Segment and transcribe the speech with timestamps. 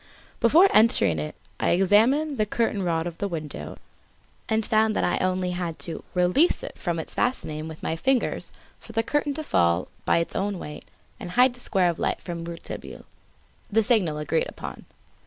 [0.39, 3.77] Before entering it I examined the curtain cord of the window
[4.49, 8.51] and found that I had only to release it from its fastening with my fingers
[8.79, 10.85] for the curtain to fall by its own weight
[11.19, 13.05] and hide the square of light from Rouletabille
[13.71, 14.85] the signal agreed upon.